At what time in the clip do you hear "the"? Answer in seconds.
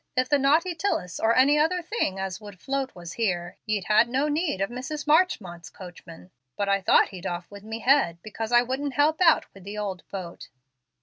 0.29-0.39, 9.63-9.77